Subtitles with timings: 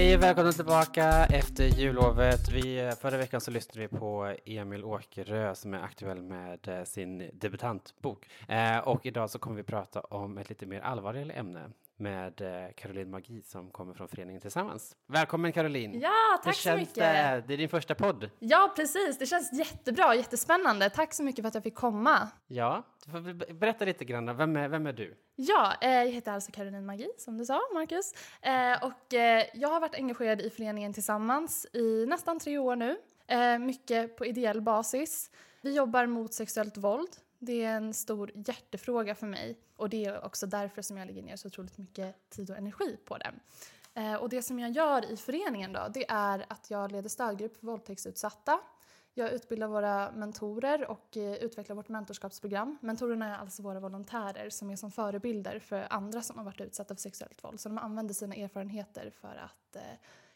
[0.00, 2.48] Hej och välkomna tillbaka efter jullovet.
[2.52, 6.84] Vi, eh, förra veckan så lyssnade vi på Emil Åkerö som är aktuell med eh,
[6.84, 8.26] sin debutantbok.
[8.48, 11.70] Eh, och idag så kommer vi prata om ett lite mer allvarligare ämne
[12.00, 14.96] med eh, Caroline Magi som kommer från Föreningen Tillsammans.
[15.06, 16.00] Välkommen Caroline!
[16.00, 16.94] Ja, tack så mycket!
[16.94, 17.44] Det?
[17.46, 18.30] det är din första podd.
[18.38, 19.18] Ja, precis.
[19.18, 20.90] Det känns jättebra, jättespännande.
[20.90, 22.28] Tack så mycket för att jag fick komma.
[22.46, 24.36] Ja, du får berätta lite grann.
[24.36, 25.16] Vem är, vem är du?
[25.36, 28.12] Ja, eh, jag heter alltså Caroline Magi, som du sa, Marcus.
[28.42, 32.96] Eh, och eh, jag har varit engagerad i föreningen Tillsammans i nästan tre år nu.
[33.26, 35.30] Eh, mycket på ideell basis.
[35.62, 37.08] Vi jobbar mot sexuellt våld.
[37.42, 41.22] Det är en stor hjärtefråga för mig och det är också därför som jag lägger
[41.22, 43.32] ner så otroligt mycket tid och energi på det.
[43.94, 47.56] Eh, och det som jag gör i föreningen då, det är att jag leder stödgrupp
[47.56, 48.60] för våldtäktsutsatta.
[49.14, 52.78] Jag utbildar våra mentorer och eh, utvecklar vårt mentorskapsprogram.
[52.80, 56.94] Mentorerna är alltså våra volontärer som är som förebilder för andra som har varit utsatta
[56.94, 57.60] för sexuellt våld.
[57.60, 59.82] Så de använder sina erfarenheter för att eh,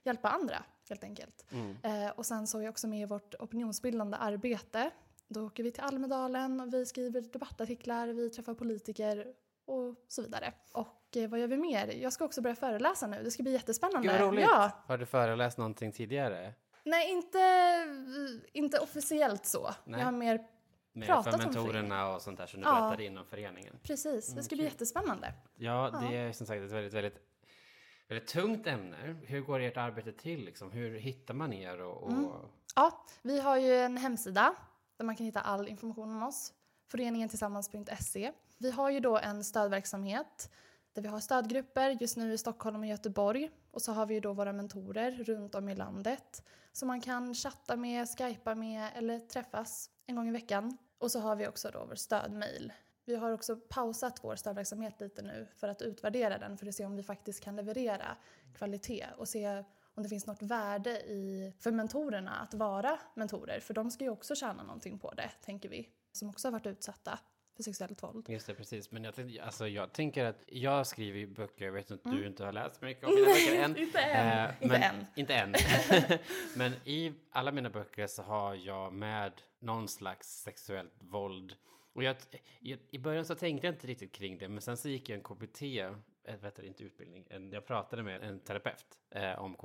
[0.03, 1.45] hjälpa andra helt enkelt.
[1.83, 4.91] Eh, och sen så är jag också med i vårt opinionsbildande arbete.
[5.29, 9.27] Då åker vi till Almedalen och vi skriver debattartiklar, vi träffar politiker
[9.67, 10.53] och så vidare.
[10.73, 11.87] Och eh, vad gör vi mer?
[11.87, 14.09] Jag ska också börja föreläsa nu, det ska bli jättespännande.
[14.09, 14.45] Gud vad roligt!
[14.51, 14.71] Ja.
[14.87, 16.55] Har du föreläst någonting tidigare?
[16.85, 17.39] Nej, inte,
[18.53, 19.71] inte officiellt så.
[19.85, 20.01] Nej.
[20.01, 20.47] Jag har mer
[20.93, 22.81] Med Pratat för mentorerna och sånt där som du Ja.
[22.81, 23.79] berättade inom föreningen?
[23.83, 25.33] Precis, det ska bli jättespännande.
[25.57, 27.17] Ja, det är som sagt ett väldigt, väldigt,
[28.09, 29.17] väldigt tungt ämne.
[29.23, 30.45] Hur går ert arbete till?
[30.45, 30.71] Liksom?
[30.73, 31.81] Hur hittar man er?
[31.81, 32.11] Och, och...
[32.11, 32.31] Mm.
[32.77, 34.55] Ja, vi har ju en hemsida
[34.97, 36.53] där man kan hitta all information om oss.
[36.87, 40.51] Föreningen tillsammans.se Vi har ju då en stödverksamhet
[40.93, 43.51] där vi har stödgrupper just nu i Stockholm och Göteborg.
[43.71, 47.35] Och så har vi ju då våra mentorer runt om i landet som man kan
[47.35, 50.79] chatta med, skypa med eller träffas en gång i veckan.
[50.99, 52.73] Och så har vi också då vår stödmail.
[53.05, 56.85] Vi har också pausat vår stödverksamhet lite nu för att utvärdera den för att se
[56.85, 58.17] om vi faktiskt kan leverera
[58.55, 63.61] kvalitet och se om det finns något värde i, för mentorerna att vara mentorer.
[63.61, 66.67] För de ska ju också tjäna någonting på det, tänker vi, som också har varit
[66.67, 67.19] utsatta
[67.57, 68.29] för sexuellt våld.
[68.29, 68.91] Just det, precis.
[68.91, 72.53] Men jag, alltså, jag tänker att jag skriver böcker, jag vet att du inte har
[72.53, 73.71] läst mycket om mina böcker än.
[73.71, 73.83] Mm.
[73.83, 74.55] inte än.
[74.61, 75.07] Inte men, än.
[75.15, 75.55] Inte än.
[76.57, 81.55] men i alla mina böcker så har jag med någon slags sexuellt våld.
[81.93, 82.17] Och jag,
[82.61, 85.17] i, I början så tänkte jag inte riktigt kring det, men sen så gick jag
[85.17, 85.63] en KBT,
[86.25, 89.57] vet du, inte utbildning, en, jag pratade med en terapeut eh, om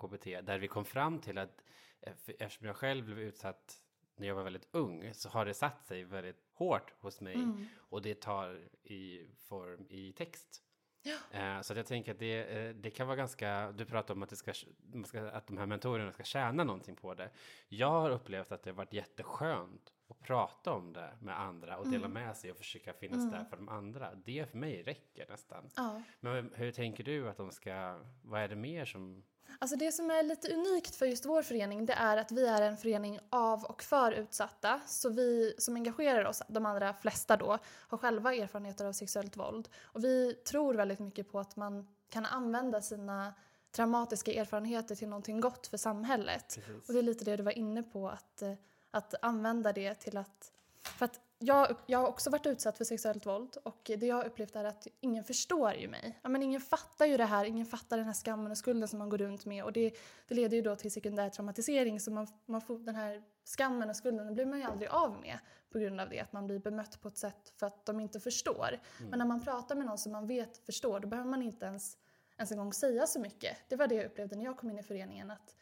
[0.00, 1.62] KBT, där vi kom fram till att
[2.00, 3.82] eh, eftersom jag själv blev utsatt
[4.16, 7.36] när jag var väldigt ung så har det satt sig väldigt hårt hos mig
[7.76, 10.62] och det tar i form i text.
[11.30, 14.22] Eh, så att jag tänker att det, eh, det kan vara ganska, du pratar om
[14.22, 14.52] att, det ska,
[15.32, 17.30] att de här mentorerna ska tjäna någonting på det.
[17.68, 19.92] Jag har upplevt att det har varit jätteskönt
[20.26, 23.68] prata om det med andra och dela med sig och försöka finnas där för de
[23.68, 24.14] andra.
[24.24, 25.70] Det för mig räcker nästan.
[25.76, 26.02] Ja.
[26.20, 29.22] Men hur tänker du att de ska, vad är det mer som
[29.58, 32.62] Alltså det som är lite unikt för just vår förening det är att vi är
[32.62, 34.80] en förening av och för utsatta.
[34.86, 39.68] Så vi som engagerar oss, de allra flesta då, har själva erfarenheter av sexuellt våld.
[39.82, 43.34] Och vi tror väldigt mycket på att man kan använda sina
[43.70, 46.58] traumatiska erfarenheter till någonting gott för samhället.
[46.86, 48.52] Och det är lite det du var inne på, att, eh,
[48.96, 50.52] att använda det till att...
[50.82, 54.24] För att jag, jag har också varit utsatt för sexuellt våld och det jag har
[54.24, 56.18] upplevt är att ingen förstår ju mig.
[56.22, 58.98] Ja, men ingen fattar ju det här, ingen fattar den här skammen och skulden som
[58.98, 59.94] man går runt med och det,
[60.28, 63.96] det leder ju då till sekundär traumatisering så man, man får den här skammen och
[63.96, 65.38] skulden den blir man ju aldrig av med
[65.72, 68.20] på grund av det, att man blir bemött på ett sätt för att de inte
[68.20, 68.78] förstår.
[69.10, 71.96] Men när man pratar med någon som man vet förstår då behöver man inte ens,
[72.36, 73.56] ens en gång säga så mycket.
[73.68, 75.56] Det var det jag upplevde när jag kom in i föreningen att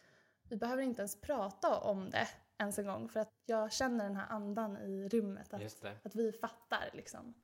[0.49, 2.29] vi behöver inte ens prata om det
[2.65, 6.09] ens en gång för att jag känner den här andan i rummet Just att, det.
[6.09, 7.35] att vi fattar liksom.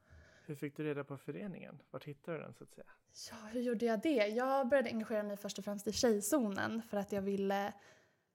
[0.47, 1.83] Hur fick du reda på föreningen?
[1.91, 2.87] Vart hittade du den så att säga?
[3.31, 4.27] Ja, hur gjorde jag det?
[4.27, 7.73] Jag började engagera mig först och främst i Tjejzonen för att jag ville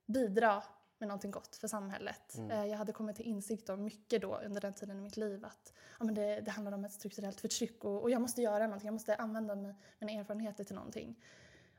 [0.05, 0.63] bidra
[0.97, 2.35] med någonting gott för samhället.
[2.51, 5.45] Eh, Jag hade kommit till insikt om mycket då under den tiden i mitt liv
[5.45, 8.63] att ja, men det, det handlar om ett strukturellt förtryck och, och jag måste göra
[8.67, 11.23] någonting, jag måste använda mi- mina erfarenheter till någonting.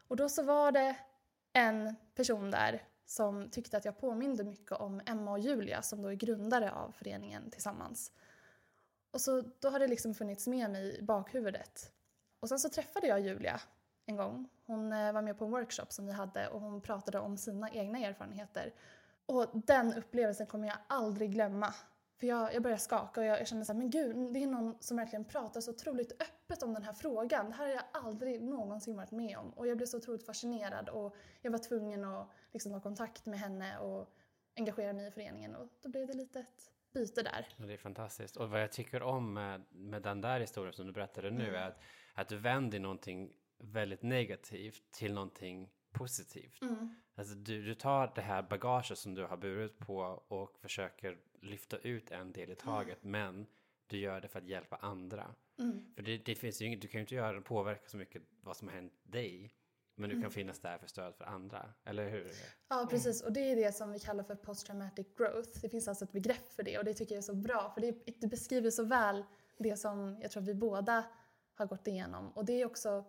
[0.08, 0.96] Och då så var det
[1.52, 6.08] en person där som tyckte att jag påminde mycket om Emma och Julia som då
[6.08, 8.12] är grundare av föreningen Tillsammans.
[9.10, 11.92] Och så då har det liksom funnits med mig i bakhuvudet.
[12.40, 13.60] Och sen så träffade jag Julia
[14.06, 14.48] en gång.
[14.66, 17.70] Hon eh, var med på en workshop som vi hade och hon pratade om sina
[17.70, 18.74] egna erfarenheter.
[19.26, 21.74] Och den upplevelsen kommer jag aldrig glömma.
[22.20, 24.46] För jag, jag började skaka och jag, jag kände så här, men gud, det är
[24.46, 27.46] någon som verkligen pratar så otroligt öppet om den här frågan.
[27.50, 29.50] Det här har jag aldrig någonsin varit med om.
[29.50, 33.38] Och jag blev så otroligt fascinerad och jag var tvungen att liksom ha kontakt med
[33.38, 34.08] henne och
[34.56, 35.54] engagera mig i föreningen.
[35.54, 37.48] Och då blev det lite ett byte där.
[37.56, 38.36] Ja, det är fantastiskt.
[38.36, 41.54] Och vad jag tycker om med, med den där historien som du berättade nu Mm.
[41.54, 41.80] är att,
[42.14, 46.62] att du vänder någonting väldigt negativt till någonting positivt.
[46.62, 46.94] Mm.
[47.14, 49.96] Alltså du, du tar det här bagaget som du har burit på
[50.28, 53.46] och försöker lyfta ut en del i taget, men
[53.86, 55.34] du gör det för att hjälpa andra.
[55.58, 55.84] Mm.
[55.94, 58.56] För det, det finns ju inget, du kan ju inte göra påverka så mycket vad
[58.56, 59.54] som har hänt dig,
[59.94, 60.22] men du Mm.
[60.22, 62.30] kan finnas där för stöd för andra, eller hur?
[62.68, 63.22] Ja, precis.
[63.22, 65.60] Och det är det som vi kallar för post-traumatic growth.
[65.62, 67.80] Det finns alltså ett begrepp för det och det tycker jag är så bra för
[67.80, 69.24] det, det beskriver så väl
[69.58, 71.04] det som jag tror att vi båda
[71.54, 72.30] har gått igenom.
[72.32, 73.04] Och det är också,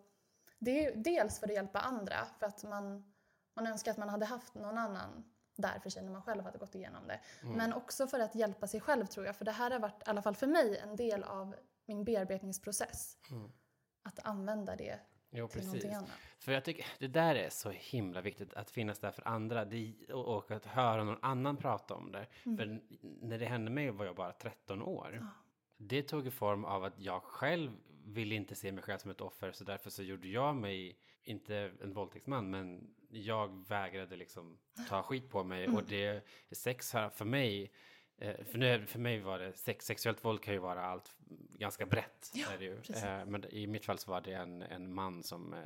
[0.59, 3.13] det är dels för att hjälpa andra för att man,
[3.55, 5.23] man önskar att man hade haft någon annan
[5.57, 7.19] där för sig när man själv hade gått igenom det.
[7.41, 10.09] Men också för att hjälpa sig själv tror jag, för det här har varit, i
[10.09, 11.55] alla fall för mig, en del av
[11.85, 13.17] min bearbetningsprocess.
[13.31, 13.51] Mm.
[14.03, 14.99] Att använda det
[15.29, 15.95] Jo, till precis.
[16.39, 19.95] För jag tycker det där är så himla viktigt att finnas där för andra det,
[20.13, 22.27] och, och att höra någon annan prata om det.
[22.45, 22.57] Mm.
[22.57, 22.81] För
[23.25, 25.17] när det hände mig var jag bara 13 år.
[25.21, 25.27] Ja.
[25.77, 27.71] Det tog i form av att jag själv
[28.07, 31.71] ville inte se mig själv som ett offer så därför så gjorde jag mig, inte
[31.81, 34.57] en våldtäktsman, men jag vägrade liksom
[34.89, 35.75] ta skit på mig Mm.
[35.75, 37.71] och det, sex har för mig
[38.17, 41.15] eh, för, nu, för mig var det sex, sexuellt våld kan ju vara allt
[41.49, 42.31] ganska brett.
[42.33, 42.77] Ja, är det ju.
[42.77, 43.03] precis.
[43.03, 45.59] Eh, Men i mitt fall så var det en, en man som eh,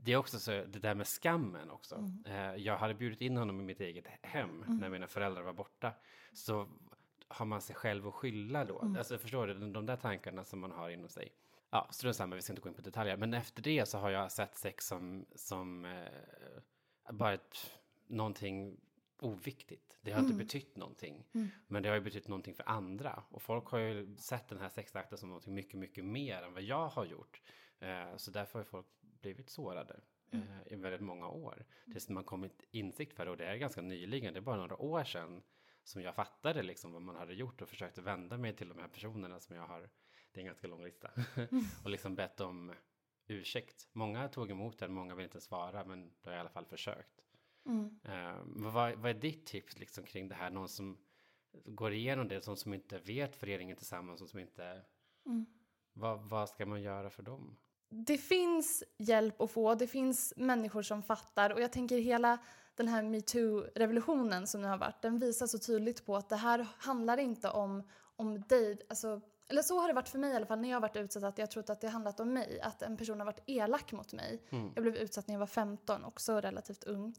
[0.00, 1.94] det är också så, det där med skammen också.
[2.24, 2.62] Mm.
[2.62, 5.92] Jag hade bjudit in honom i mitt eget hem när mina föräldrar var borta.
[6.32, 6.68] Så
[7.28, 8.80] har man sig själv att skylla då.
[8.80, 8.96] Mm.
[8.96, 11.32] Alltså förstår du, de, de där tankarna som man har inom sig.
[11.70, 13.16] Ja, strunt samma, vi ska inte gå in på detaljer.
[13.16, 18.80] Men efter det så har jag sett sex som, som eh, bara ett, någonting
[19.20, 19.98] oviktigt.
[20.00, 21.24] Det har inte betytt någonting.
[21.32, 21.48] Mm.
[21.66, 23.22] Men det har ju betytt någonting för andra.
[23.30, 26.62] Och folk har ju sett den här sexakten som någonting mycket, mycket mer än vad
[26.62, 27.40] jag har gjort.
[27.78, 30.00] Eh, så därför har folk blivit sårade
[30.30, 31.64] eh, i väldigt många år.
[31.92, 34.76] Tills man kommit insikt för det och det är ganska nyligen, det är bara några
[34.76, 35.42] år sedan
[35.86, 38.88] som jag fattade liksom vad man hade gjort och försökte vända mig till de här
[38.88, 39.80] personerna som jag har,
[40.32, 41.10] det är en ganska lång lista,
[41.84, 42.72] och liksom bett om
[43.26, 43.88] ursäkt.
[43.92, 46.66] Många tog emot den, många vill inte svara, men då har jag i alla fall
[46.66, 47.20] försökt.
[47.66, 48.00] Mm.
[48.44, 50.50] Men vad, vad är ditt tips liksom kring det här?
[50.50, 50.98] Någon som
[51.64, 54.82] går igenom det, som, som inte vet föreningen tillsammans, och som inte...
[55.26, 55.46] Mm.
[55.92, 57.56] Vad, vad ska man göra för dem?
[57.88, 62.38] Det finns hjälp att få, det finns människor som fattar och jag tänker hela
[62.76, 66.66] den här metoo-revolutionen som nu har varit, den visar så tydligt på att det här
[66.78, 67.82] handlar inte om,
[68.16, 70.76] om dig, alltså, eller så har det varit för mig i alla fall när jag
[70.76, 73.26] har varit utsatt, att jag trott att det handlat om mig, att en person har
[73.26, 74.42] varit elak mot mig.
[74.50, 74.72] Mm.
[74.74, 77.14] Jag blev utsatt när jag var 15, också relativt ung.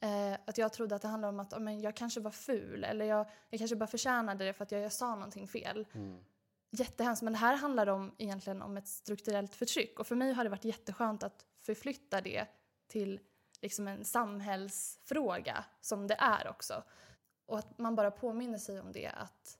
[0.00, 3.04] Eh, att jag trodde att det handlade om att men jag kanske var ful eller
[3.04, 5.86] jag, jag kanske bara förtjänade det för att jag, jag sa någonting fel.
[5.92, 6.18] Mm.
[6.70, 10.00] Jättehemskt, men det här handlar om, egentligen om ett strukturellt förtryck.
[10.00, 12.46] Och för mig har det varit jätteskönt att förflytta det
[12.88, 13.20] till
[13.62, 16.82] liksom en samhällsfråga som det är också.
[17.46, 19.58] Och att man bara påminner sig om det, att,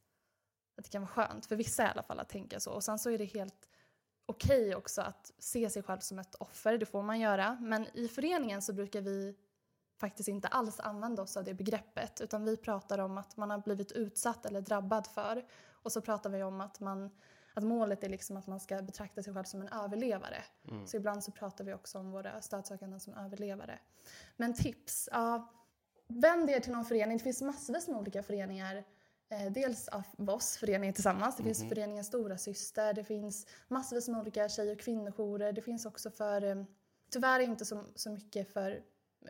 [0.76, 2.70] att det kan vara skönt, för vissa i alla fall, att tänka så.
[2.72, 3.69] Och sen så är det helt
[4.26, 7.58] okej också att se sig själv som ett offer, det får man göra.
[7.60, 9.37] Men i föreningen så brukar vi
[10.00, 13.58] faktiskt inte alls använda oss av det begreppet, utan vi pratar om att man har
[13.58, 15.46] blivit utsatt eller drabbad för.
[15.70, 17.10] Och så pratar vi om att, man,
[17.56, 20.44] att målet är liksom att man ska betrakta sig själv som en överlevare.
[20.69, 20.87] Mm.
[20.87, 23.79] Så ibland så pratar vi också om våra stödsökande som överlevare.
[24.37, 25.53] Men tips, ja.
[26.08, 27.19] Vänd er till någon förening.
[27.19, 28.85] Det finns massvis med olika föreningar.
[29.29, 31.37] Eh, dels av oss, föreningen Tillsammans.
[31.37, 31.69] Det finns Mhm.
[31.69, 32.93] föreningen Stora Syster.
[32.94, 35.53] Det finns massvis med olika tjej och kvinnojourer.
[35.53, 36.65] Det finns också för, eh,
[37.10, 38.82] tyvärr inte så, så mycket för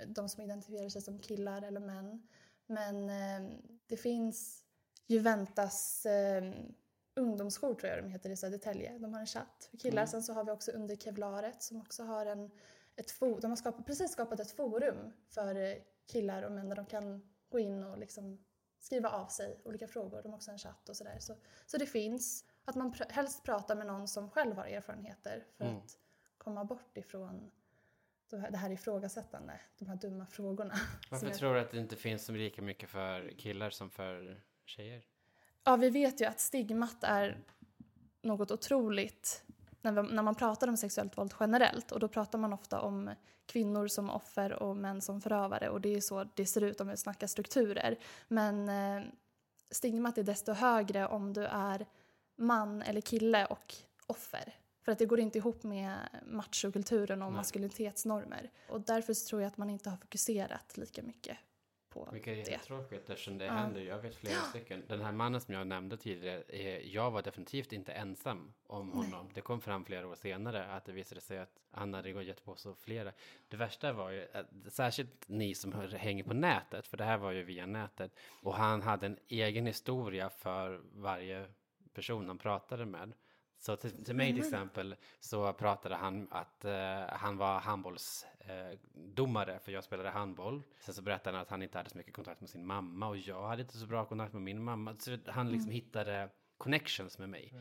[0.06, 2.22] de som identifierar sig som killar eller män.
[2.66, 3.50] Men eh,
[3.86, 4.62] det finns
[5.06, 6.52] Juventas eh,
[7.16, 8.98] ungdomsjour tror jag de heter i Södertälje.
[8.98, 10.02] De har en chatt för killar.
[10.02, 10.06] Mm.
[10.06, 12.50] Sen så har vi också Under Kevlaret som också har en,
[12.96, 15.74] ett fo- de har skapat, precis skapat ett forum för eh,
[16.12, 18.44] killar och män där de kan gå in och liksom
[18.78, 20.22] skriva av sig olika frågor.
[20.22, 21.18] De har också en chatt och sådär.
[21.18, 22.44] Så, så det finns.
[22.64, 25.76] Att man pr- helst pratar med någon som själv har erfarenheter för Mm.
[25.76, 25.98] att
[26.38, 27.50] komma bort ifrån
[28.30, 30.74] det här, ifrågasättande, de här dumma frågorna.
[31.10, 35.04] Varför jag- tror du att det inte finns lika mycket för killar som för tjejer?
[35.68, 37.38] Ja, vi vet ju att stigmat är
[38.22, 39.44] något otroligt
[39.82, 41.92] när, vi, när man pratar om sexuellt våld generellt.
[41.92, 43.10] Och då pratar man ofta om
[43.46, 45.68] kvinnor som offer och män som förövare.
[45.68, 47.98] Och det är så det ser ut om vi snackar strukturer.
[48.28, 49.06] Men eh,
[49.70, 51.86] stigmat är desto högre om du är
[52.36, 53.74] man eller kille och
[54.06, 54.54] offer.
[54.84, 55.96] För att det går inte ihop med
[56.26, 57.36] machokulturen och Nej.
[57.36, 58.50] maskulinitetsnormer.
[58.68, 61.38] Och därför tror jag att man inte har fokuserat lika mycket
[62.04, 62.50] på Vilket är det.
[62.50, 63.52] jättetråkigt eftersom det Ja.
[63.52, 63.80] händer.
[63.80, 64.82] Jag vet flera stycken.
[64.88, 68.96] Den här mannen som jag nämnde tidigare, eh, jag var definitivt inte ensam om Nej.
[68.96, 69.28] honom.
[69.34, 72.56] Det kom fram flera år senare att det visade sig att han hade gett på
[72.56, 73.12] så flera.
[73.48, 77.32] Det värsta var ju, att, särskilt ni som hänger på nätet, för det här var
[77.32, 78.12] ju via nätet.
[78.42, 81.46] Och han hade en egen historia för varje
[81.92, 83.12] person han pratade med.
[83.58, 84.46] Så till, till mig till Mm.
[84.46, 90.62] exempel så pratade han att eh, han var handbollsdomare eh, domare, för jag spelade handboll.
[90.80, 93.16] Sen så berättade han att han inte hade så mycket kontakt med sin mamma och
[93.16, 94.96] jag hade inte så bra kontakt med min mamma.
[94.98, 97.52] Så han liksom hittade connections med mig.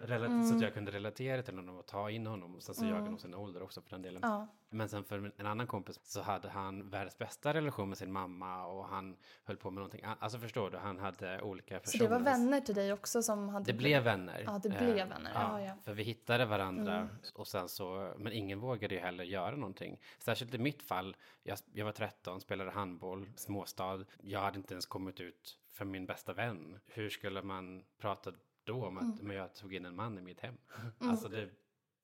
[0.00, 2.54] Rela- Så att jag kunde relatera till honom och ta in honom.
[2.56, 4.20] Och sen så ljög han om sin ålder också för den delen.
[4.22, 4.46] Ja.
[4.72, 8.66] Men sen för en annan kompis så hade han världens bästa relation med sin mamma
[8.66, 10.04] och han höll på med någonting.
[10.18, 12.04] Alltså förstår du, han hade olika Så personer.
[12.04, 13.64] det var vänner till dig också som hade...
[13.72, 14.42] Det blev vänner.
[14.46, 15.30] Ja, det blev vänner.
[15.34, 15.74] Ja, ja.
[15.84, 17.08] För vi hittade varandra Mm.
[17.34, 20.00] och sen så, men ingen vågade ju heller göra någonting.
[20.18, 24.04] Särskilt i mitt fall, jag, jag var 13, spelade handboll, småstad.
[24.22, 26.80] Jag hade inte ens kommit ut för min bästa vän.
[26.86, 28.32] Hur skulle man prata
[28.64, 29.18] då om att Mm.
[29.26, 30.54] men jag tog in en man i mitt hem?
[30.98, 31.50] Alltså det,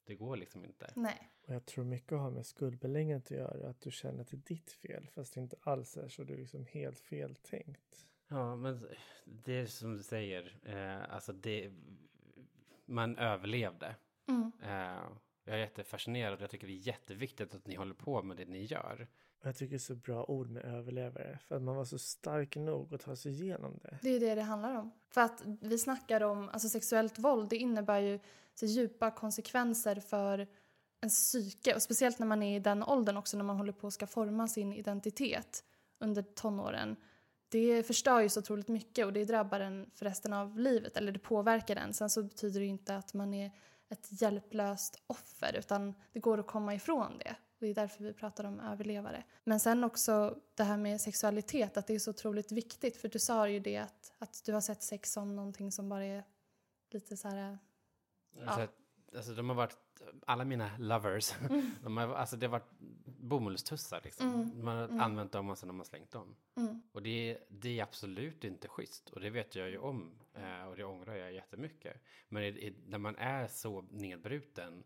[0.04, 0.92] det går liksom inte.
[0.96, 1.30] Nej.
[1.46, 3.68] Och jag tror mycket har med skuldbeläggandet att göra.
[3.70, 6.24] Att du känner att det är ditt fel fast det inte alls är så.
[6.24, 8.06] Det är liksom helt fel tänkt.
[8.28, 8.86] Ja, men
[9.24, 11.72] det är som du säger, eh, alltså det,
[12.84, 13.96] man överlevde.
[14.28, 14.52] Mm.
[14.62, 15.10] Eh,
[15.44, 16.40] jag är jättefascinerad.
[16.40, 19.08] Jag tycker det är jätteviktigt att ni håller på med det ni gör.
[19.40, 21.38] Och jag tycker det är så bra ord med överlevare.
[21.48, 23.98] För att man var så stark nog att ta sig igenom det.
[24.02, 24.92] Det är det det handlar om.
[25.10, 28.18] För att vi snackar om, alltså sexuellt våld, det innebär ju
[28.54, 30.46] så djupa konsekvenser för
[31.00, 31.74] ens psyke.
[31.74, 34.06] Och speciellt när man är i den åldern också, när man håller på att ska
[34.06, 35.64] forma sin identitet
[35.98, 36.96] under tonåren.
[37.48, 41.12] Det förstör ju så otroligt mycket och det drabbar en för resten av livet, eller
[41.12, 41.94] det påverkar en.
[41.94, 43.50] Sen så betyder det ju inte att man är
[43.88, 47.36] ett hjälplöst offer, utan det går att komma ifrån det.
[47.58, 49.24] Det är därför vi pratar om överlevare.
[49.44, 52.96] Men sen också det här med sexualitet, att det är så otroligt viktigt.
[52.96, 56.04] För du sa ju det att, att du har sett sex som någonting som bara
[56.04, 56.24] är
[56.90, 57.58] lite så här...
[58.44, 58.54] Ja.
[58.54, 58.68] Så
[59.16, 59.76] alltså de har varit,
[60.26, 61.34] alla mina lovers,
[61.82, 62.70] de har, alltså det har varit
[63.04, 64.34] bomullstussar liksom.
[64.34, 65.00] Mm, Man har mm.
[65.00, 66.36] använt dem och sen har man slängt dem.
[66.56, 69.10] Mm, Och det, det är absolut inte schysst.
[69.10, 70.18] Och det vet jag ju om.
[70.34, 72.02] Eh, och det ångrar jag jättemycket.
[72.28, 74.84] Men i, i, när man är så nedbruten,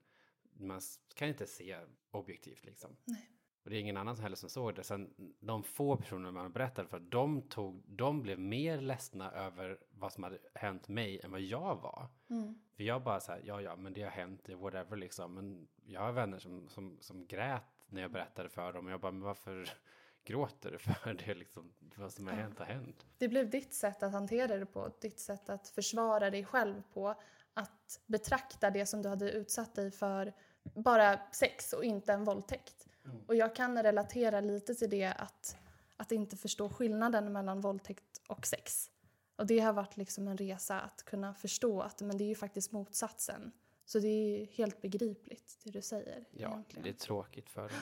[0.61, 0.81] man
[1.15, 1.79] kan inte se
[2.11, 2.97] objektivt liksom.
[3.05, 3.31] Nej.
[3.65, 4.85] Och det är ingen annan heller som såg det.
[4.85, 10.13] Sen de få personer man berättade för, de, tog, de blev mer ledsna över vad
[10.13, 12.09] som hade hänt mig än vad jag var.
[12.31, 15.35] mm, För jag bara så här, ja ja, men det har hänt, whatever liksom.
[15.35, 18.87] Men jag har vänner som, som, som grät när jag berättade för dem.
[18.87, 19.69] Och jag bara, men varför
[20.25, 21.73] gråter du för det liksom?
[21.97, 23.07] Vad som har hänt har hänt.
[23.19, 27.15] Det blev ditt sätt att hantera det på, ditt sätt att försvara dig själv på.
[27.55, 32.87] Att betrakta det som du hade utsatt dig för bara sex och inte en våldtäkt.
[33.27, 35.57] Och jag kan relatera lite till det att,
[35.97, 38.91] att inte förstå skillnaden mellan våldtäkt och sex.
[39.37, 42.35] Och det har varit liksom en resa att kunna förstå att men det är ju
[42.35, 43.53] faktiskt motsatsen.
[43.85, 46.25] Så det är helt begripligt det du säger.
[46.31, 46.83] Ja, egentligen.
[46.83, 47.79] det är tråkigt för dem.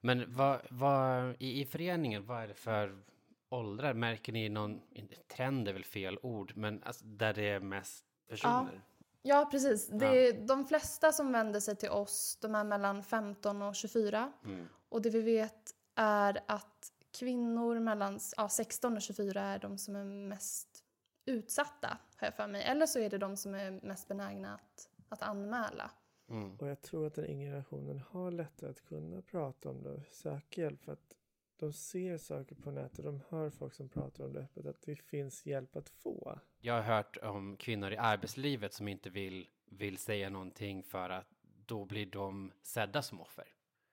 [0.00, 3.02] Men vad, vad, i, i föreningen, vad är det för
[3.48, 3.94] åldrar?
[3.94, 4.80] Märker ni någon,
[5.36, 8.72] trend är väl fel ord, men alltså där det är mest personer?
[8.72, 8.80] Ja,
[9.50, 9.88] precis.
[9.88, 14.32] Det, De flesta som vänder sig till oss, de är mellan 15 och 24.
[14.44, 14.68] Mm.
[14.88, 19.96] Och det vi vet är att kvinnor mellan ja, 16 och 24 är de som
[19.96, 20.84] är mest
[21.24, 22.62] utsatta, har jag för mig.
[22.62, 25.90] Eller så är det de som är mest benägna att, att anmäla.
[26.28, 26.56] Mm.
[26.56, 30.02] Och jag tror att den yngre generationen har lättare att kunna prata om det och
[30.12, 30.84] söka hjälp.
[30.84, 31.14] För att
[31.62, 34.96] de ser saker på nätet, de hör folk som pratar om det öppet, att det
[34.96, 36.38] finns hjälp att få.
[36.60, 41.26] Jag har hört om kvinnor i arbetslivet som inte vill, vill säga någonting för att
[41.66, 43.46] då blir de sedda som offer.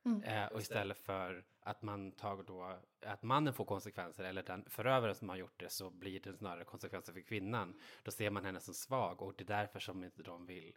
[0.06, 0.24] Mm.
[0.24, 5.16] Eh, och istället för att man tar då, att mannen får konsekvenser eller den förövaren
[5.16, 7.80] som har gjort det så blir det snarare konsekvenser för kvinnan.
[8.04, 10.76] Då ser man henne som svag och det är därför som inte de vill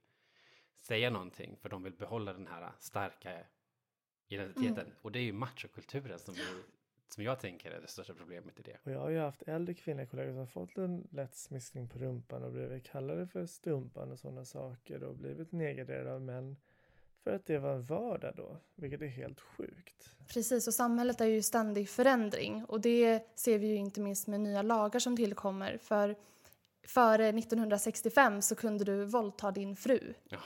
[0.80, 3.44] säga någonting för de vill behålla den här starka
[4.28, 4.92] identiteten.
[5.02, 6.62] Och det är ju machokulturen som, vi-
[7.08, 8.76] som jag tänker är det största problemet i det.
[8.82, 11.98] Och jag har ju haft äldre kvinnliga kollegor som har fått en lätt smiskning på
[11.98, 16.56] rumpan och blivit kallade för stumpan och sådana saker och blivit nedgraderade av män.
[17.24, 20.14] För att det var en vardag då, vilket är helt sjukt.
[20.28, 22.64] Precis, och samhället är ju ständig förändring.
[22.64, 25.78] Och det ser vi ju inte minst med nya lagar som tillkommer.
[25.78, 26.16] För
[26.86, 30.14] före 1965 så kunde du våldta din fru.
[30.28, 30.38] Ja.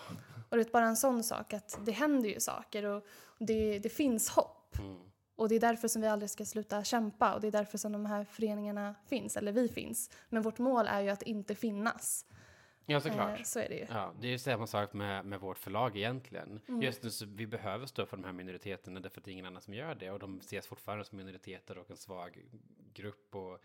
[0.49, 3.07] Och det är bara en sån sak att det händer ju saker och
[3.39, 4.79] det, det finns hopp.
[4.79, 5.06] Mm.
[5.37, 7.93] Och det är därför som vi aldrig ska sluta kämpa och det är därför som
[7.93, 10.11] de här föreningarna finns, eller vi finns.
[10.29, 12.27] Men vårt mål är ju att inte finnas.
[12.87, 13.39] Ja, såklart.
[13.39, 13.87] Eh, så är det ju.
[13.91, 16.61] Ja, det är ju samma sak med, med vårt förlag egentligen.
[16.69, 16.83] Mm.
[16.83, 19.47] Just nu så vi behöver stå för de här minoriteterna därför att det är ingen
[19.47, 22.45] annan som gör det och de ses fortfarande som minoriteter och en svag
[22.95, 23.59] grupp och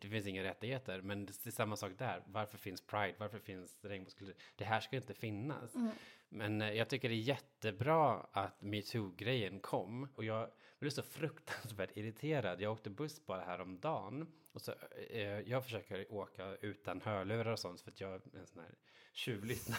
[0.00, 1.00] det finns inga rättigheter.
[1.00, 2.22] Men det är samma sak där.
[2.26, 3.14] Varför finns Pride?
[3.18, 4.36] Varför finns regnbågskultur?
[4.56, 5.74] Det här ska inte finnas.
[5.74, 5.90] Mm.
[6.28, 11.96] Men eh, jag tycker det är jättebra att metoo-grejen kom och jag blev så fruktansvärt
[11.96, 12.60] irriterad.
[12.60, 14.74] Jag åkte buss bara häromdagen och så
[15.10, 18.74] eh, jag försöker åka utan hörlurar och sånt för att jag är en sån här
[19.18, 19.78] tjuvlyssnare.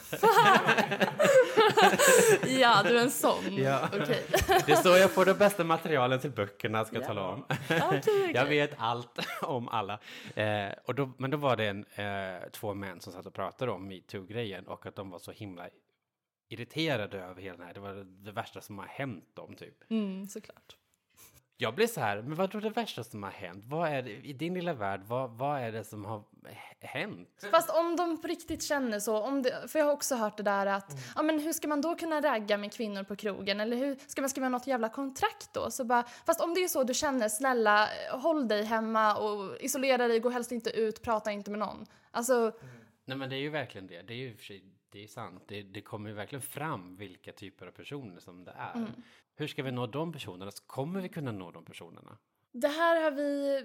[2.48, 3.56] ja, du är en sån.
[3.58, 3.90] Ja.
[3.94, 4.26] Okej.
[4.66, 7.08] Det är så jag får de bästa materialen till böckerna, ska jag Ja.
[7.08, 7.46] tala om.
[7.84, 8.32] Okej.
[8.34, 10.00] Jag vet allt om alla.
[10.36, 13.72] Eh, och då, men då var det en, eh, två män som satt och pratade
[13.72, 15.70] om metoo-grejen och att de var så himla
[16.50, 17.74] irriterade över hela den här.
[17.74, 19.92] Det var det, det värsta som har hänt dem, typ.
[19.92, 20.76] Mm, såklart.
[21.62, 23.64] Jag blir så här, men vad är det värsta som har hänt?
[23.68, 26.24] Vad är det, i din lilla värld, vad, vad är det som har
[26.82, 27.46] hänt?
[27.52, 30.44] Fast om de på riktigt känner så, om det, för jag har också hört det
[30.44, 33.60] där att, ja men hur ska man då kunna ragga med kvinnor på krogen?
[33.60, 35.72] Eller hur ska man skriva något jävla kontrakt då?
[35.72, 40.08] Så bara, fast om det är så du känner, snälla håll dig hemma och isolera
[40.08, 41.86] dig, gå helst inte ut, prata inte med någon.
[42.12, 42.52] Alltså,
[43.06, 44.02] Nej men det är ju verkligen det.
[44.02, 45.44] Det är ju för sig, det är sant.
[45.48, 48.76] Det, det kommer ju verkligen fram vilka typer av personer som det är.
[48.76, 48.92] Mm.
[49.36, 50.52] Hur ska vi nå de personerna?
[50.68, 52.18] Kommer vi kunna nå de personerna?
[52.52, 53.62] det här har vi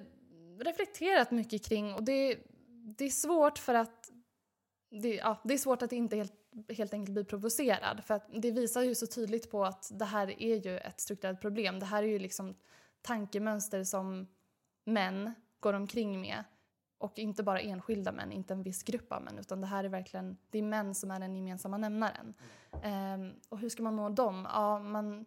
[0.59, 2.39] reflekterat mycket kring och det,
[2.99, 4.11] det är svårt för att
[4.91, 6.33] det, ja, det är svårt att inte helt,
[6.69, 10.43] helt enkelt bli provocerad för att det visar ju så tydligt på att det här
[10.43, 11.81] är ju ett strukturellt problem.
[11.81, 12.55] Det här är ju liksom
[13.03, 14.27] tankemönster som
[14.85, 16.45] män går omkring med
[17.05, 19.89] och inte bara enskilda män, inte en viss grupp av män utan det här är
[19.89, 22.35] verkligen, det är män som är den gemensamma nämnaren.
[22.83, 24.47] Ehm, och hur ska man nå dem?
[24.53, 25.25] Ja, man,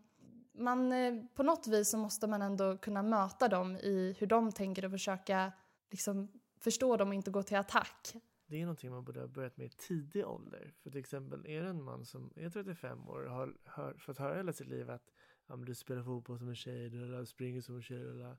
[0.54, 4.52] man, eh, på något vis så måste man ändå kunna möta dem i hur de
[4.52, 5.52] tänker och försöka
[5.92, 6.28] liksom,
[6.60, 8.16] förstå dem och inte gå till attack.
[8.48, 10.74] Det är någonting man borde ha börjat med i tidig ålder.
[10.84, 14.18] För till exempel är det en man som är 35 år och har hör, fått
[14.18, 15.14] höra hela sitt liv att
[15.48, 18.02] ja, du spelar fotboll som en tjej, du springer som en tjej.
[18.02, 18.38] Eller,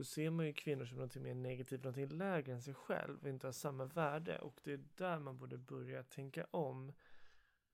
[0.00, 3.28] då ser man ju kvinnor som något mer negativt, något lägre än sig själv och
[3.28, 4.38] inte har samma värde.
[4.38, 6.92] Och det är där man borde börja tänka om.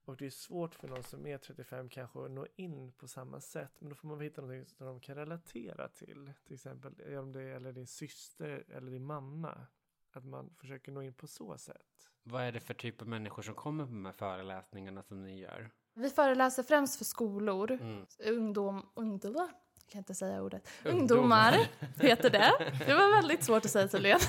[0.05, 3.39] Och det är svårt för någon som är 35 kanske att nå in på samma
[3.41, 3.71] sätt.
[3.79, 6.31] Men då får man hitta någonting som de kan relatera till.
[6.45, 9.67] Till exempel om det gäller din syster eller din mamma.
[10.11, 12.09] Att man försöker nå in på så sätt.
[12.23, 15.39] Vad är det för typ av människor som kommer på de här föreläsningarna som ni
[15.39, 15.69] gör?
[15.93, 18.05] Vi föreläser främst för skolor, Mm.
[18.25, 19.49] ungdom, ungdomar,
[19.87, 21.53] jag kan inte säga ordet, Ungdomar.
[21.53, 21.67] ungdomar
[22.07, 22.51] heter det.
[22.85, 24.19] Det var väldigt svårt att säga tydligen.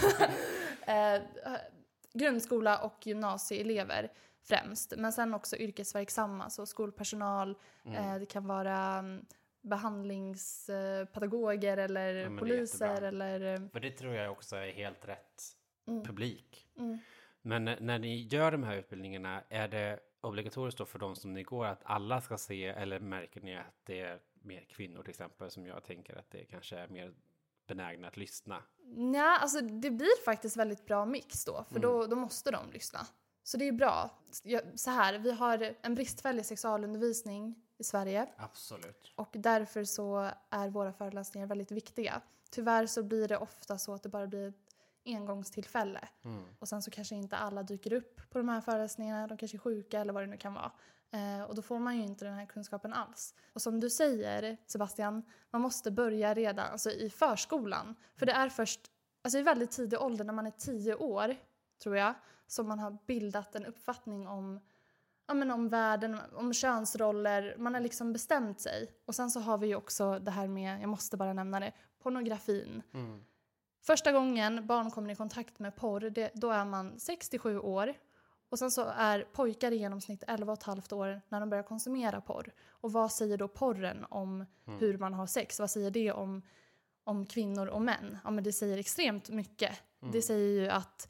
[0.86, 1.20] eh,
[2.14, 7.54] grundskola och gymnasieelever främst, men sen också yrkesverksamma, så skolpersonal,
[7.84, 8.04] Mm.
[8.14, 9.24] eh, det kan vara mm,
[9.62, 13.54] behandlingspedagoger eller Ja, poliser eller...
[13.54, 15.42] eh, För det tror jag också är helt rätt
[15.88, 16.04] Mm.
[16.04, 16.68] publik.
[16.78, 16.98] Mm.
[17.42, 21.34] Men när- när ni gör de här utbildningarna, är det obligatoriskt då för de som
[21.34, 25.10] ni går att alla ska se eller märker ni att det är mer kvinnor till
[25.10, 27.14] exempel som jag tänker att det kanske är mer
[27.66, 28.62] benägna att lyssna?
[29.14, 33.06] Ja, alltså det blir faktiskt väldigt bra mix då, för då, då måste de lyssna.
[33.42, 34.10] Så det är bra.
[34.74, 39.12] Så här, vi har en bristfällig sexualundervisning i Sverige Absolut.
[39.16, 42.22] och därför så är våra föreläsningar väldigt viktiga.
[42.50, 46.44] Tyvärr så blir det ofta så att det bara blir ett engångstillfälle Mm.
[46.58, 49.58] och sen så kanske inte alla dyker upp på de här föreläsningarna, de kanske är
[49.58, 50.72] sjuka eller vad det nu kan vara.
[51.10, 53.34] Eh, och då får man ju inte den här kunskapen alls.
[53.52, 57.94] Och som du säger Sebastian, man måste börja redan alltså i förskolan.
[58.16, 58.80] För det är först
[59.22, 61.36] alltså i väldigt tidig ålder, när man är tio år,
[61.82, 62.14] tror jag,
[62.46, 64.60] som man har bildat en uppfattning om,
[65.26, 67.56] ja, men om världen, om könsroller.
[67.58, 68.90] Man har liksom bestämt sig.
[69.04, 71.72] Och sen så har vi ju också det här med, jag måste bara nämna det,
[72.02, 72.82] pornografin.
[72.94, 73.24] Mm.
[73.80, 77.94] Första gången barn kommer i kontakt med porr, det, då är man 67 år.
[78.48, 81.62] Och sen så är pojkar i genomsnitt 11 och ett halvt år när de börjar
[81.64, 82.52] konsumera porr.
[82.70, 84.80] Och vad säger då porren om Mm.
[84.80, 85.58] hur man har sex?
[85.60, 86.42] Vad säger det om,
[87.04, 88.18] om kvinnor och män?
[88.24, 89.80] Ja men det säger extremt mycket.
[90.02, 90.12] Mm.
[90.12, 91.08] Det säger ju att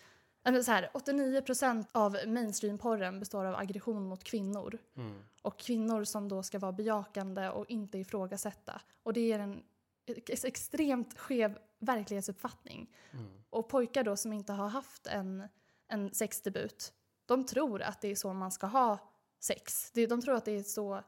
[0.65, 4.79] så här, 89% av mainstreamporren består av aggression mot kvinnor.
[4.97, 5.23] Mm.
[5.43, 8.81] Och kvinnor som då ska vara bejakande och inte ifrågasätta.
[9.03, 9.63] Och det är en
[10.07, 12.91] ex- extremt skev verklighetsuppfattning.
[13.13, 13.27] Mm.
[13.51, 15.49] Och pojkar då som inte har haft en,
[15.89, 16.93] en sexdebut,
[17.29, 18.99] de tror att det är så man ska ha
[19.39, 19.91] sex.
[19.93, 21.03] De tror att det är så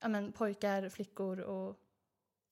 [0.00, 1.76] ja, men, pojkar, flickor och,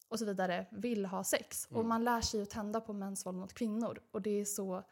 [0.08, 1.66] och så vidare vill ha sex.
[1.70, 1.88] Och Mm.
[1.88, 4.00] man lär sig att tända på mäns våld mot kvinnor.
[4.10, 4.82] Och det är så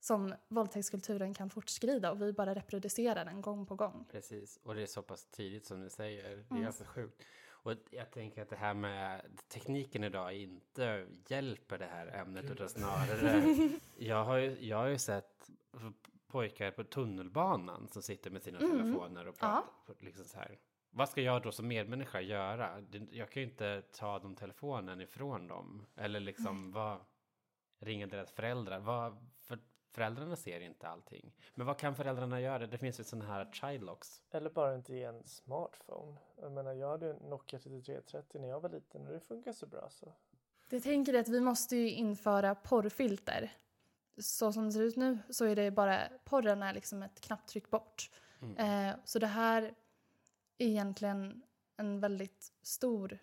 [0.00, 4.04] som våldtäktskulturen kan fortskrida och vi bara reproducerar den gång på gång.
[4.10, 6.22] Precis, och det är så pass tidigt som ni säger.
[6.22, 6.62] Det är Mm.
[6.62, 7.22] ganska sjukt.
[7.62, 12.68] Och jag tänker att det här med tekniken idag inte hjälper det här ämnet utan
[12.68, 13.42] snarare.
[13.98, 15.50] jag, har ju, jag har ju sett
[16.30, 18.70] pojkar på tunnelbanan som sitter med sina Mm.
[18.70, 19.64] telefoner och pratar.
[19.98, 20.58] Liksom så här.
[20.90, 22.80] Vad ska jag då som medmänniska göra?
[22.80, 25.86] Det- Jag kan ju inte ta de telefonen ifrån dem.
[25.96, 26.98] Eller liksom vad,
[27.78, 28.78] ringa deras föräldrar.
[28.80, 29.58] Vad, för
[29.90, 31.32] föräldrarna ser inte allting.
[31.54, 32.66] Men vad kan föräldrarna göra?
[32.66, 34.22] Det finns ju sådana här child locks.
[34.30, 36.16] Eller bara inte ge en smartphone.
[36.40, 39.66] Jag menar, jag hade en Nokia 3330 när jag var liten och det funkar så
[39.66, 40.12] bra så.
[40.68, 43.52] Jag tänker att vi måste ju införa porrfilter.
[44.18, 47.70] Så som det ser ut nu så är det bara, porren är liksom ett knapptryck
[47.70, 48.10] bort.
[48.56, 49.62] Eh, så det här
[50.58, 51.42] är egentligen
[51.76, 53.18] en väldigt stor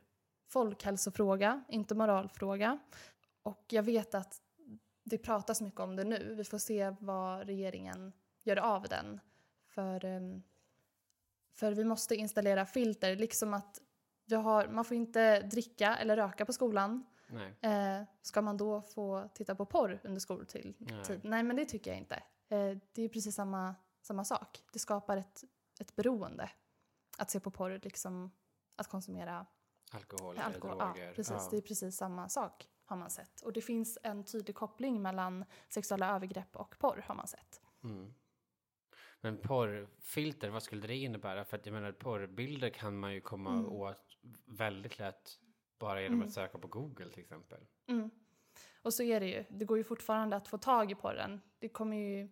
[0.47, 2.79] folkhälsofråga, inte moralfråga.
[3.43, 4.41] Och jag vet att
[5.03, 6.35] det pratas mycket om det nu.
[6.37, 9.19] Vi får se vad regeringen gör av den.
[9.67, 10.43] För, ehm,
[11.53, 13.81] för vi måste installera filter, liksom att
[14.25, 17.05] vi har, man får inte dricka eller röka på skolan.
[17.61, 20.75] Eh, ska man då få titta på porr under skoltid?
[20.79, 21.03] Nej.
[21.09, 21.19] Nej.
[21.23, 22.15] Nej, men det tycker jag inte.
[22.49, 24.63] Eh, det är precis samma, samma sak.
[24.73, 25.43] Det skapar ett,
[25.79, 26.49] ett beroende.
[27.17, 28.31] Att se på porr, liksom
[28.75, 29.45] att konsumera
[29.91, 30.71] Alkohol, alkohol.
[30.75, 31.13] eller Ja, droger.
[31.13, 31.33] precis.
[31.37, 31.47] Ja.
[31.51, 33.41] Det är precis samma sak har man sett.
[33.41, 37.61] Och det finns en tydlig koppling mellan sexuella övergrepp och porr har man sett.
[37.83, 38.13] Mm.
[39.21, 41.45] Men porrfilter, vad skulle det innebära?
[41.45, 43.65] För att jag menar, porrbilder kan man ju komma Mm.
[43.71, 45.39] åt väldigt lätt
[45.79, 46.27] bara genom Mm.
[46.27, 47.59] att söka på Google till exempel.
[47.87, 48.09] Mm.
[48.81, 49.43] Och så är det ju.
[49.49, 51.41] Det går ju fortfarande att få tag i porren.
[51.59, 52.29] Det kommer ju...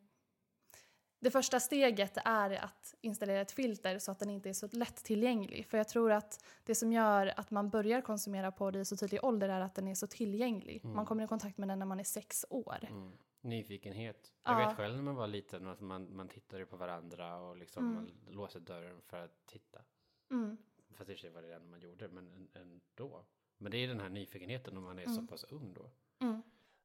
[1.19, 5.65] Det första steget är att installera ett filter så att den inte är så lättillgänglig.
[5.67, 9.23] För jag tror att det som gör att man börjar konsumera porr i så tidig
[9.23, 10.81] ålder är att den är så tillgänglig.
[10.83, 10.95] Mm.
[10.95, 12.77] Man kommer i kontakt med den när man är sex år.
[12.89, 13.11] Mm.
[13.41, 14.33] Nyfikenhet.
[14.43, 14.67] Jag Ja.
[14.67, 17.95] vet själv när man var liten att man, man tittade på varandra och liksom Mm.
[17.95, 19.81] man låste dörren för att titta.
[20.31, 20.57] Mm.
[20.95, 23.25] Fast i och för sig var det det enda man gjorde, men en- ändå.
[23.57, 25.27] Men det är den här nyfikenheten om man är så Mm.
[25.27, 25.91] pass ung då.
[26.19, 26.41] Mm.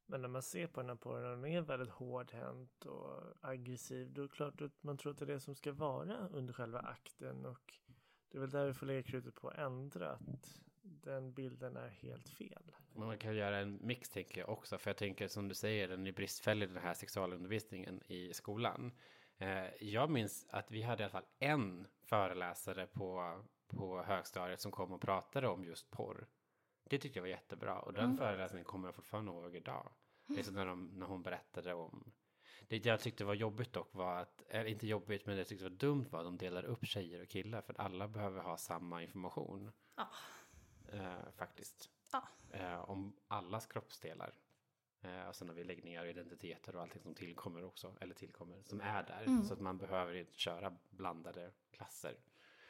[0.07, 4.13] Men när man ser på den här porren och den är väldigt hårdhänt och aggressiv,
[4.13, 6.53] då är det klart att man tror att det är det som ska vara under
[6.55, 7.79] själva akten och
[8.29, 11.89] det är väl där vi får lägga krutet på att ändra att den bilden är
[11.89, 12.73] helt fel.
[12.95, 15.89] Men man kan göra en mix tänker jag också, för jag tänker som du säger,
[15.89, 18.93] den är bristfällig den här sexualundervisningen i skolan.
[19.41, 24.73] Eh, jag minns att vi hade i alla fall en föreläsare på, på högstadiet som
[24.73, 26.27] kom och pratade om just porr.
[26.85, 28.17] Det tyckte jag var jättebra och den Mm.
[28.17, 29.93] föreläsningen kommer jag fortfarande ihåg idag.
[30.27, 32.13] Liksom när, de, när hon berättade om
[32.69, 35.65] det jag tyckte var jobbigt dock var att, eller inte jobbigt men det jag tyckte
[35.65, 38.57] var dumt var att de delar upp tjejer och killar för att alla behöver ha
[38.57, 39.73] samma information.
[39.97, 40.09] Ja.
[40.93, 41.91] Eh, faktiskt.
[42.13, 42.23] Ja.
[42.51, 44.33] Eh, om allas kroppsdelar.
[45.03, 48.63] Eh, och sen har vi läggningar och identiteter och allting som tillkommer också, eller tillkommer,
[48.63, 49.23] som är där.
[49.27, 49.45] Mm.
[49.45, 52.19] Så att man behöver inte köra blandade klasser.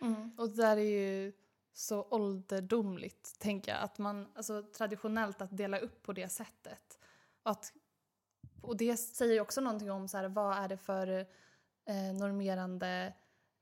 [0.00, 0.30] Mm.
[0.38, 1.32] Och det där är ju
[1.72, 3.80] så ålderdomligt, tänker jag.
[3.82, 6.98] Att man, alltså traditionellt att dela upp på det sättet.
[7.42, 7.72] Och, att,
[8.62, 11.08] och det säger ju också någonting om så här, vad är det för
[11.84, 13.14] eh, normerande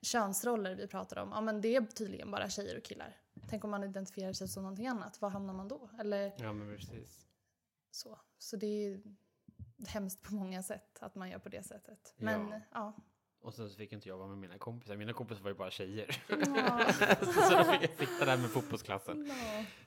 [0.02, 1.30] könsroller vi pratar om.
[1.32, 3.16] Ja men det är tydligen bara tjejer och killar.
[3.48, 5.90] Tänk om man identifierar sig som någonting annat, var hamnar man då?
[6.00, 7.27] Eller Ja, men precis.
[7.90, 8.18] Så.
[8.38, 9.00] Så det är
[9.88, 12.14] hemskt på många sätt att man gör på det sättet.
[12.16, 12.60] Men Ja.
[12.72, 12.92] ja.
[13.40, 14.96] Och sen så fick inte jag vara med mina kompisar.
[14.96, 16.22] Mina kompisar var ju bara tjejer.
[16.28, 16.36] Ja.
[17.48, 19.30] så då fick jag sitta där med fotbollsklassen.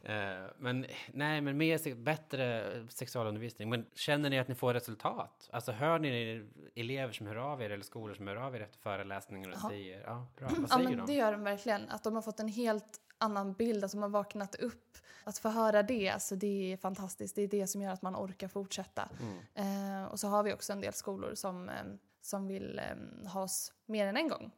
[0.04, 0.10] Ja.
[0.14, 3.70] Eh, men nej, men mer bättre sexualundervisning.
[3.70, 5.50] Men känner ni att ni får resultat?
[5.54, 8.80] Alltså hör ni elever som hör av er eller skolor som hör av er efter
[8.80, 9.70] föreläsningar och Ja.
[9.70, 11.06] säger ja, bra, vad Ja säger men de?
[11.06, 11.90] det gör de verkligen.
[11.90, 14.98] Att de har fått en helt annan bild, de har vaknat upp.
[15.24, 17.36] Att få höra det, alltså det är fantastiskt.
[17.36, 19.10] Det är det som gör att man orkar fortsätta.
[19.56, 20.04] Mm.
[20.04, 21.76] Eh, och så har vi också en del skolor som, eh,
[22.22, 24.52] som vill eh, ha oss mer än en gång.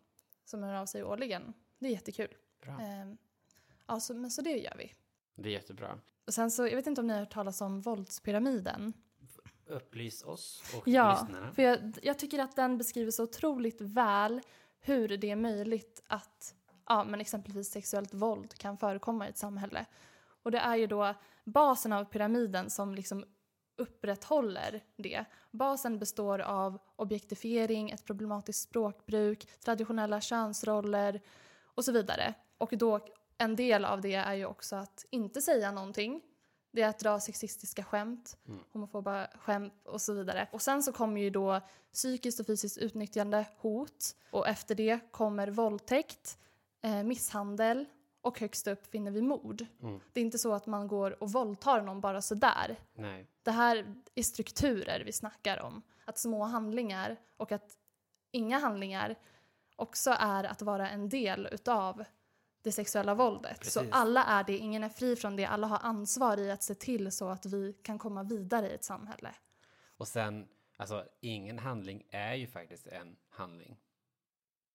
[0.45, 1.53] Som hör av sig årligen.
[1.79, 2.27] Det är jättekul.
[2.61, 2.71] Bra.
[2.71, 3.13] Eh,
[3.87, 4.93] ja, så, men så det gör vi.
[5.35, 5.99] Det är jättebra.
[6.27, 8.93] Och sen så, jag vet inte om ni har hört talas om våldspyramiden?
[9.65, 11.51] Upplys oss och Ja, lyssnarna.
[11.51, 14.41] för jag, jag tycker att den beskriver så otroligt väl
[14.79, 16.55] hur det är möjligt att
[16.87, 19.85] ja, men exempelvis sexuellt våld kan förekomma i ett samhälle.
[20.43, 23.25] Och det är ju då basen av pyramiden som liksom
[23.77, 25.25] upprätthåller det.
[25.51, 31.21] Basen består av objektifiering, ett problematiskt språkbruk, traditionella könsroller
[31.65, 32.33] och så vidare.
[32.57, 32.99] Och då
[33.37, 36.21] en del av det är ju också att inte säga någonting.
[36.71, 38.59] Det är att dra sexistiska skämt, Mm.
[38.71, 40.47] homofoba skämt och så vidare.
[40.51, 41.61] Och sen så kommer ju då
[41.93, 44.15] psykiskt och fysiskt utnyttjande, hot.
[44.31, 46.37] Och efter det kommer våldtäkt,
[46.83, 47.85] eh, misshandel
[48.21, 49.65] och högst upp finner vi mord.
[49.81, 49.99] Mm.
[50.13, 52.79] Det är inte så att man går och våldtar någon bara sådär.
[52.93, 53.27] Nej.
[53.43, 55.81] Det här är strukturer vi snackar om.
[56.05, 57.77] Att små handlingar och att
[58.31, 59.15] inga handlingar
[59.75, 62.03] också är att vara en del utav
[62.61, 63.65] det sexuella våldet.
[63.65, 63.93] Så Precis.
[63.93, 65.45] alla är det, ingen är fri från det.
[65.45, 68.83] Alla har ansvar i att se till så att vi kan komma vidare i ett
[68.83, 69.35] samhälle.
[69.97, 73.77] Och sen, alltså ingen handling är ju faktiskt en handling.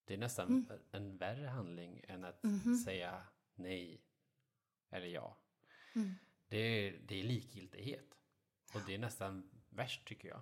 [0.09, 0.67] Det är nästan Mm.
[0.91, 2.75] en värre handling än att Mhm.
[2.77, 3.23] säga
[3.55, 4.01] nej
[4.91, 5.37] eller ja.
[5.95, 6.15] Mm.
[6.49, 8.15] Det är, det är likgiltighet.
[8.75, 10.41] Och det är nästan värst tycker jag.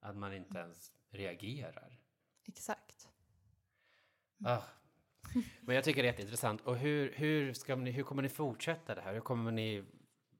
[0.00, 2.00] Att man inte ens reagerar.
[2.44, 3.08] Exakt.
[4.44, 4.62] Ah.
[5.60, 6.60] Men jag tycker det är jätteintressant.
[6.60, 9.14] Och hur, hur, ska ni, hur kommer ni fortsätta det här?
[9.14, 9.84] Hur kommer ni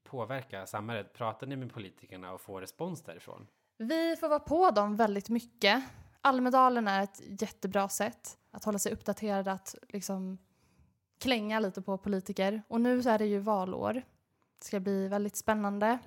[0.02, 1.12] påverka samhället?
[1.12, 3.46] Pratar ni med politikerna och får respons därifrån?
[3.76, 5.84] Vi får vara på dem väldigt mycket.
[6.22, 10.38] Almedalen är ett jättebra sätt att hålla sig uppdaterad, att liksom
[11.18, 12.62] klänga lite på politiker.
[12.68, 13.92] Och nu så är det ju valår.
[14.58, 15.98] Det ska bli väldigt spännande.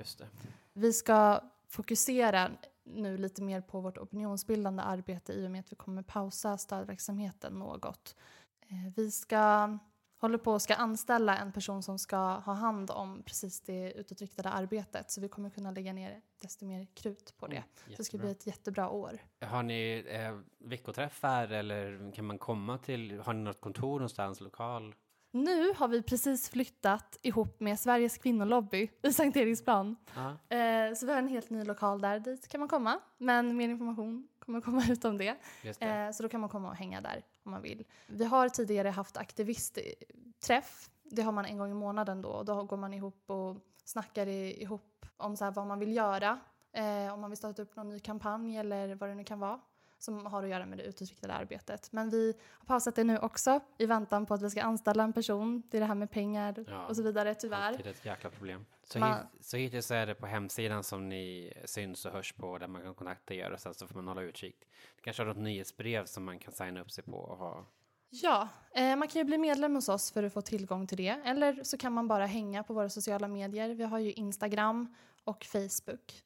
[0.73, 2.51] Vi ska fokusera
[2.83, 7.53] nu lite mer på vårt opinionsbildande arbete i och med att vi kommer pausa stödverksamheten
[7.53, 8.15] något.
[8.61, 9.77] Eh, Vi ska
[10.23, 14.49] håller på och ska anställa en person som ska ha hand om precis det utåtriktade
[14.49, 17.55] arbetet så vi kommer kunna lägga ner desto mer krut på det.
[17.55, 19.19] Mm, Så det ska bli ett jättebra år.
[19.41, 24.95] Har ni eh, veckoträffar eller kan man komma till, har ni något kontor någonstans, lokal?
[25.31, 29.95] Nu har vi precis flyttat ihop med Sveriges kvinnolobby i Sankt Eriksplan.
[30.15, 30.55] Ja.
[30.57, 32.99] Eh, så vi har en helt ny lokal där, dit kan man komma.
[33.17, 35.35] Men mer information kommer komma ut om det.
[35.63, 35.81] Det.
[35.81, 37.85] Eh, så då kan man komma och hänga där om man vill.
[38.07, 40.89] Vi har tidigare haft aktivistträff.
[41.03, 42.29] Det har man en gång i månaden då.
[42.29, 46.39] Och då går man ihop och snackar ihop om så här vad man vill göra.
[46.71, 49.59] Eh, om man vill starta upp någon ny kampanj eller vad det nu kan vara
[50.03, 51.91] som har att göra med det utåtriktade arbetet.
[51.91, 55.13] Men vi har pausat det nu också i väntan på att vi ska anställa en
[55.13, 55.63] person.
[55.71, 57.67] Det är det här med pengar Ja, och så vidare tyvärr.
[57.67, 58.65] Alltid ett jäkla problem.
[58.83, 62.57] Så, Man- hit, så hittills är det på hemsidan som ni syns och hörs på
[62.57, 64.55] där man kan kontakta er och sen så får man hålla utkik.
[64.95, 67.65] Det kanske har något nyhetsbrev som man kan signa upp sig på och ha.
[68.09, 71.21] Ja, eh, man kan ju bli medlem hos oss för att få tillgång till det.
[71.25, 73.69] Eller så kan man bara hänga på våra sociala medier.
[73.75, 76.23] Vi har ju Instagram och Facebook.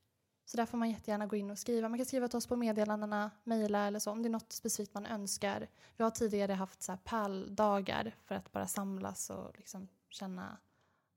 [0.49, 1.89] Så där får man jättegärna gå in och skriva.
[1.89, 4.93] Man kan skriva till oss på meddelandena, mejla eller så om det är något specifikt
[4.93, 5.67] man önskar.
[5.97, 10.57] Vi har tidigare haft så här pärldagar för att bara samlas och liksom känna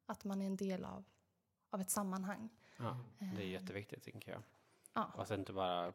[0.07, 1.05] att man är en del av,
[1.71, 2.49] av ett sammanhang.
[2.77, 3.51] Ja, det är Eh.
[3.51, 4.43] jätteviktigt tänker jag.
[4.95, 5.13] Ja.
[5.17, 5.93] Och sen inte bara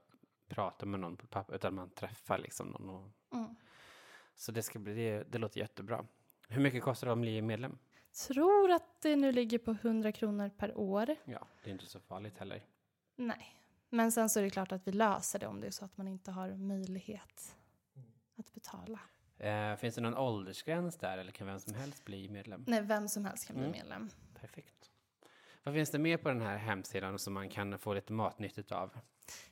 [0.47, 2.89] prata med någon på papper utan man träffar liksom någon.
[2.89, 3.55] Och, Mm.
[4.35, 6.05] så det ska bli, det, det låter jättebra.
[6.47, 7.77] Hur mycket kostar det att bli medlem?
[8.27, 11.15] Tror att det nu ligger på 100 kronor per år.
[11.25, 12.63] Ja, det är inte så farligt heller.
[13.15, 13.55] Nej,
[13.89, 15.97] men sen så är det klart att vi löser det om det är så att
[15.97, 17.55] man inte har möjlighet
[18.37, 18.99] att betala.
[19.37, 22.63] Eh, finns det någon åldersgräns där eller kan vem som helst bli medlem?
[22.67, 23.77] Nej, vem som helst kan bli Mm.
[23.77, 24.09] medlem.
[24.39, 24.91] Perfekt.
[25.63, 28.97] Vad finns det mer på den här hemsidan som man kan få lite matnyttigt av?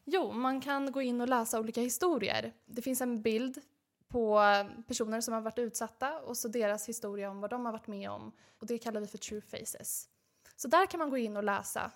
[0.03, 2.53] Jo, man kan gå in och läsa olika historier.
[2.65, 3.61] Det finns en bild
[4.07, 4.39] på
[4.87, 8.09] personer som har varit utsatta och så deras historia om vad de har varit med
[8.09, 8.31] om.
[8.59, 10.09] Och det kallar vi för true faces.
[10.55, 11.91] Så där kan man gå in och läsa.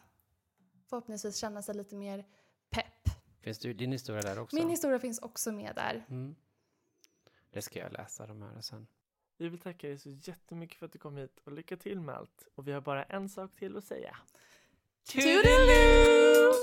[0.90, 2.26] Förhoppningsvis känna sig lite mer
[2.70, 3.10] pepp.
[3.42, 4.56] Finns det din historia där också?
[4.56, 6.06] Min historia finns också med där.
[6.10, 6.36] Mm.
[7.52, 8.88] Det ska jag läsa de här sen.
[9.38, 12.16] Vi vill tacka dig så jättemycket för att du kom hit och lycka till med
[12.16, 12.48] allt.
[12.56, 14.18] Och vi har bara en sak till att säga.
[15.04, 16.54] Toodaloo!